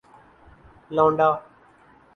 [0.95, 1.29] لونڈا